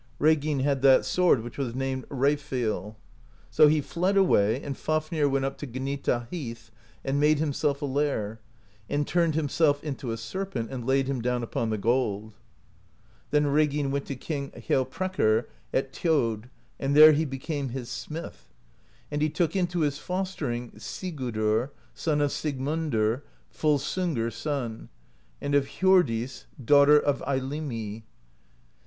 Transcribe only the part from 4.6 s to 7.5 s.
and Fafnir went up to Gnita Heath, and made